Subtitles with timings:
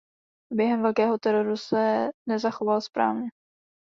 [0.53, 3.29] Během velkého teroru se nezachoval správně.